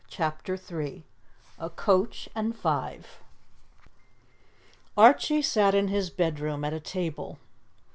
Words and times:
CHAPTER 0.09 0.55
III 0.57 1.03
A 1.59 1.69
COACH 1.69 2.27
AND 2.33 2.55
FIVE 2.57 3.19
ARCHIE 4.97 5.43
sat 5.43 5.75
in 5.75 5.89
his 5.89 6.09
bedroom 6.09 6.63
at 6.63 6.73
a 6.73 6.79
table. 6.79 7.37